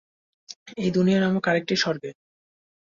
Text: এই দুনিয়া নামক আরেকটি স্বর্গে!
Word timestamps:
এই 0.77 0.89
দুনিয়া 0.91 1.19
নামক 1.21 1.45
আরেকটি 1.47 1.75
স্বর্গে! 1.75 2.09